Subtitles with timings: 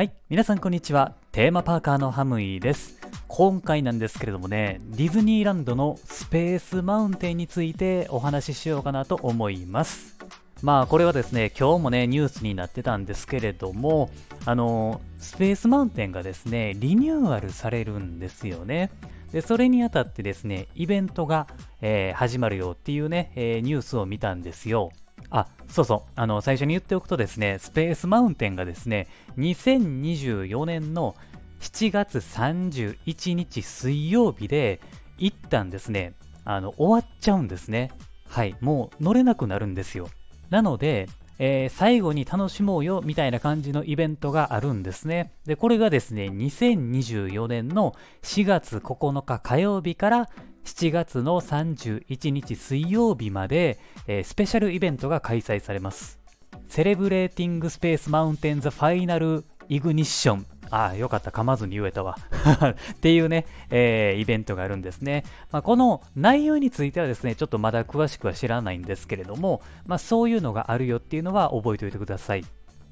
[0.00, 1.14] はい、皆さんこんにちは。
[1.30, 2.98] テーマパーカーのハムイです。
[3.28, 10.16] 今回なんですけれどもね、ディズニーランドのスペースマウンテンについてお話ししようかなと思います。
[10.62, 14.08] まあこれはですね、今日もね、ニュースになってたんですけれども、
[14.46, 18.90] あの、スペースマウンテンがですね、リニューアルされるんですよね。
[19.32, 21.46] で、それにあたってですね、イベントが、
[21.82, 24.92] えー始まるよっていうね、えーニュースを見たんですよ。
[25.30, 26.10] あ、そうそう。
[26.16, 29.06] あの、最初に言っておくとですね、スペースマウンテンがですね、
[29.38, 31.14] 2024年の
[31.60, 34.80] 7月31日水曜日で、
[35.18, 37.92] 一旦ですね、あの、終わっちゃうんですね。
[38.28, 38.56] はい。
[38.60, 40.08] もう乗れなくなるんですよ。
[40.48, 41.08] なので、
[41.42, 45.32] えー最後に楽しもうよみたいな感じのイベントがあるんですね。
[45.46, 50.28] で、これがですね、2024年の4月9日火曜日から
[50.64, 56.20] 7月の31日水曜日まで、えースペシャルイベントが開催されます。
[56.68, 60.46] セレブレーティングスペースマウンテンザファイナルイグニッション。
[60.70, 61.30] ああ、よかった。
[61.30, 62.16] 噛まずに言えたわ。
[62.92, 65.24] っていうね、えーイベントがあるんですね。
[65.50, 72.44] まあ、この内容についてはですね、ちょっとまだ詳しくは知らないんですけれども、まあ、そういうのがあるよっていうのは覚えておいてください。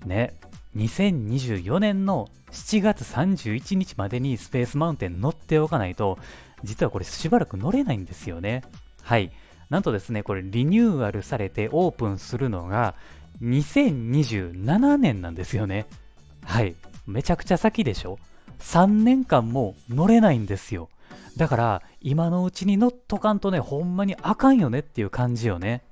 [0.06, 0.34] ね。
[0.76, 6.18] 2024年の7月31日までにスペースマウンテン乗っておかないと、
[6.64, 8.62] 実はこれしばらく乗れないんですよね。
[9.02, 9.30] はい。
[9.70, 12.94] なんとですね、これリニューアルされてオープンするのが
[13.42, 15.86] 2027年なんですよね。
[16.44, 16.74] はい。
[17.08, 18.18] めちゃくちゃ先でしょ
[18.60, 20.90] ?3 年間も乗れないんですよ。
[21.38, 25.82] だから、今のうちに乗っとかんとね、ほんまにあかんよねっていう感じよね。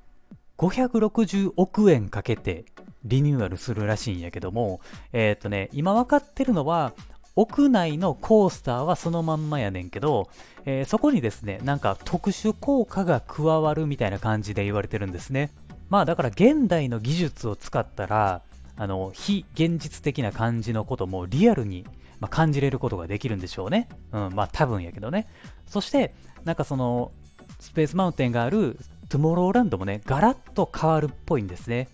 [0.59, 2.65] 560億円かけて
[3.05, 4.81] リニューアルするらしいんやけども、
[5.13, 6.93] えっ、とね、今分かってるのは、
[7.35, 10.29] 屋内のコースターはそのまんまやねんけど、
[10.67, 15.51] えーそこにですね、なんか特殊効果が加わるみたいな感じで言われてるんですね。
[15.89, 18.43] まあだから現代の技術を使ったら、
[18.77, 21.85] あの、非現実的な感じのこともリアルに、
[22.21, 23.89] まあ、感じれることができるんでしょうね。
[24.13, 25.27] うん、まあ多分やけどね。
[25.67, 26.15] そして、
[26.45, 27.13] なんかその、
[27.59, 28.79] スペースマウンテンがある
[29.09, 31.89] トゥモローランドもね、ガラッと変わるっぽいんですね。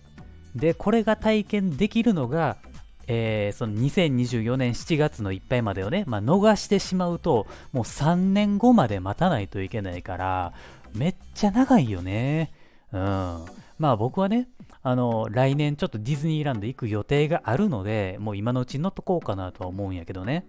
[0.55, 2.57] で、これが体験できるのが、
[3.07, 10.53] えーその2024年7月のいっぱいまでをね、まあ、逃してしまうと、もう3年後まで待たないといけないから、
[10.93, 12.51] めっちゃ長いよね。
[12.91, 12.99] うん。
[13.77, 14.47] まあ僕はね、
[14.83, 20.45] あの、来年ちょっとディズニーランド行く予定があるので、もう今のうちに乗っとこうかなとは思うんやけどね。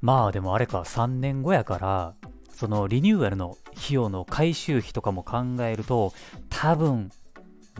[0.00, 2.14] まあでもあれか、3年後やから、
[2.50, 6.12] そのリニューアルの費用の回収費とかも考えると、
[6.50, 7.10] 多分、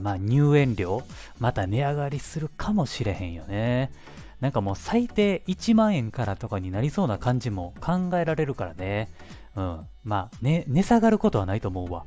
[0.00, 1.05] まあ入園料、
[1.38, 3.93] また値上がりするかもしれへんよね。
[4.41, 9.09] なんかもう最低1万円からとかになりそうな感じも考えられるからね。
[9.55, 9.81] うん。
[10.03, 12.05] まあ、ね、値下がることはないと思うわ。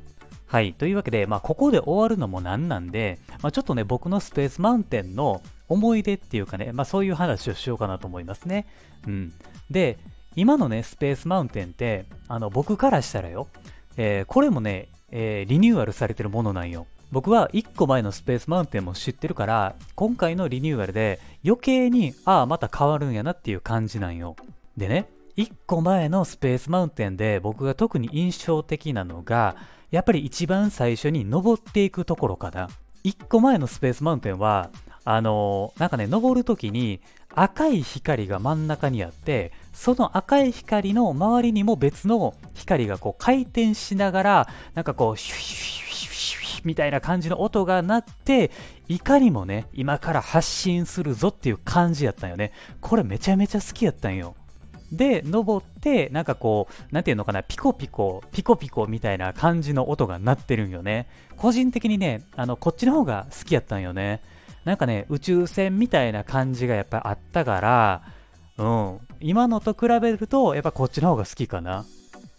[0.48, 0.72] はい。
[0.72, 8.66] というわけで、まあ、ここで終わるのもなんなんで、まあ、ちょっとね、僕のスペースマウンテンの思い出っていうかね、まあ、そういう話をしようかなと思いますね。
[9.06, 9.32] うん。
[9.70, 9.98] で、
[10.36, 13.48] 今のね、スペースマウンテンって、あの、僕からしたらよ、
[13.98, 16.86] えーこれもね、えーリニューアルされてるものなんよ。
[17.10, 24.36] 僕は1個前のスペースマウンテンも知ってるから、今回のリニューアルで余計に、ああ、また変わるんやなっていう感じなんよ。
[24.76, 29.56] でね、1個前のスペースマウンテンで僕が特に印象的なのが、
[29.90, 32.68] やっぱり一番最初に登っていくところかな。
[33.04, 34.70] 1個前のスペースマウンテンは、
[35.04, 37.00] あのーなんかね、登るときに
[37.34, 48.50] 赤い光が真ん中にあって、その赤い光の周りにも別の光がこう回転しながら、なんかこう、シュッシュッシュッシュッシュみたいな感じの音が鳴って、
[48.88, 52.52] いかにもね、今から発信するぞっていう感じやったんよね。
[52.80, 54.34] これめちゃめちゃ好きやったんよ。
[54.92, 61.06] で、登って、なんかこう、なんていうのかな、ピコピコ、ピコピコみたいな感じの音が鳴ってるんよね。
[61.36, 64.20] 個人的にね、あの、こっちの方が好きやったんよね。
[64.64, 68.02] なんかね、宇宙船みたいな感じがやっぱあったから、
[68.58, 71.84] うん、今のと比べると、やっぱこっちの方が好きかな。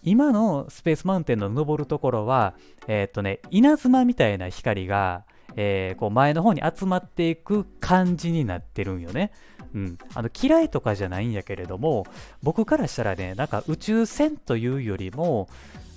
[0.03, 2.53] 今のスペースマウンテンの登るところは、
[2.87, 5.23] えーっとね、稲妻みたいな光が、
[5.55, 9.31] えーこう前の方に集まっていく感じになってるんよね。
[9.73, 12.05] うん、あの嫌いとかじゃないんやけれども
[12.41, 15.47] 僕からしたらねなんか宇宙船というよりも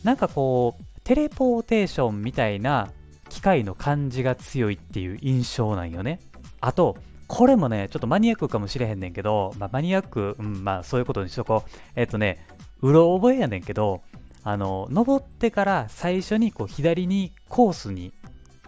[0.04, 2.90] なんかこうテレポーテーションみたいな
[3.28, 6.20] 機械の感じが強いっていう印象なんよね。
[6.60, 6.96] あと
[7.26, 11.70] これもねちょっとマニアックかもしれへんねんけど、まあ、マニアック、うん、まあそういうことにしとこう。
[11.96, 12.46] えっ、とね
[12.82, 14.02] うろ覚えやねんけど
[14.44, 18.12] あの登ってから最初にこう左にコースに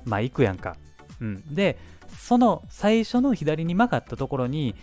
[0.04, 0.76] まあ行くやんか、
[1.20, 1.76] うん、で
[2.19, 4.75] その最初の左に曲がったところに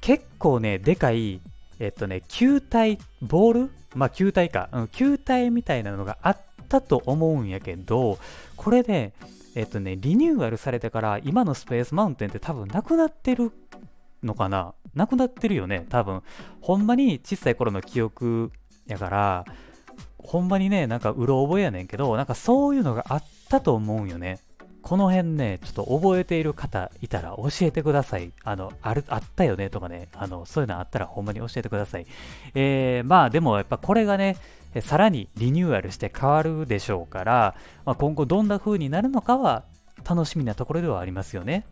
[0.00, 1.40] 結構ねでかい
[1.78, 3.70] えっとね球体ボール？
[3.94, 8.18] まあ球体か、うん、球体みたいなのがあったと思うんやけど
[8.56, 9.12] これで
[9.54, 13.52] えっとねリニューアルされてから今のスペースマウンテンって多分なくなってる
[14.22, 14.74] のかな？
[14.94, 16.22] なくなってるよね、多分。
[16.62, 18.50] ほんまに小さい頃の記憶
[18.86, 19.44] やから、
[20.16, 24.38] ほんまにね、なんかうろ覚えやねんけど、なんかそういうのがあったと思うんよね。
[24.86, 28.30] この辺ね、ちょっと覚えている方いたら教えてください。
[28.44, 32.06] あの、ある、あったよねとかね、あの、そういうのあったらほんまに教えてください。
[32.54, 34.36] えー、まあでもやっぱこれがね、
[34.82, 39.64] さらにリニューアルして変わるでしょうから、まあ、今後どんな風になるのかは
[40.08, 41.66] 楽しみなところではありますよね。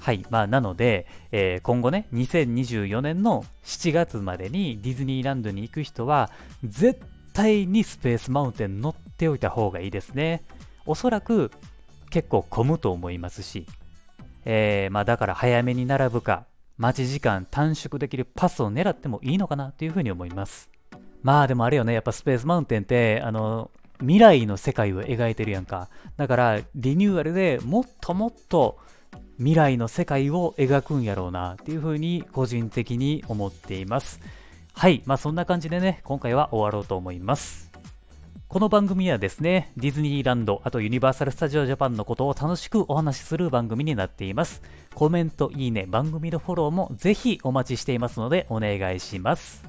[0.00, 0.26] はい。
[0.30, 6.32] まあ、なので、えー、今後ね、2024年の7月までにディズニーランドに行く人は、
[6.64, 7.00] 絶
[7.32, 10.42] 対にスペースマウンテン乗っておいた方がいいですね。
[10.84, 11.52] おそらく
[12.10, 13.66] 結構混むと思いますし、
[14.44, 16.46] えー、まあだから早めに並ぶか、
[16.78, 20.70] 待ち時間短縮できるパスを狙ってもいいのかなというふうに思います。
[21.22, 23.70] まあでもあれよね、やっぱスペースマウンテンって、あの、
[24.00, 25.88] 未来の世界を描いてるやんか。
[26.16, 28.78] だから、リニューアルでもっともっと
[29.38, 34.20] 未来の世界を描くんやろうなっていうふうに個人的に思っています。
[34.74, 37.70] はい、まあそんな感じでね、今回は終わろうと思います。
[38.48, 44.62] この番組はですね、ディズニーランド、あとユニバーサル・スタジオ・ジャパンのことを楽しくお話しする番組になっています。
[44.94, 49.64] コメント、いいね、番組のフォローもぜひお待ちしていますのでお願いします。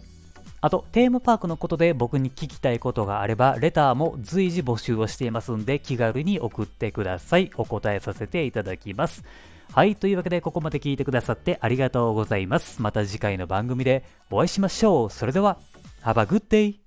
[0.61, 7.49] あと、テーマパークのことで僕に聞きたいことがあれば、レターも随時募集をしていますんで、気軽に送ってください。
[7.57, 9.23] お答えさせていただきます。
[9.73, 12.79] はい、というわけでここまで聞いてくださってありがとうございます。
[12.81, 15.09] また次回の番組でお会いしましょう。
[15.09, 15.57] それでは、
[16.03, 16.86] Have a good day!